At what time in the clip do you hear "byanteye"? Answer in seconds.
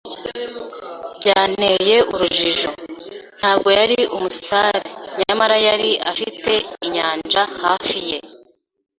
1.17-1.95